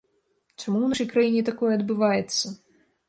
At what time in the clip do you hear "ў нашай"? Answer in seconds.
0.79-1.09